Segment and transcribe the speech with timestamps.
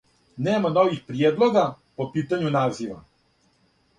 [0.45, 1.65] Нема нових приједлога
[2.01, 2.97] по питању назива.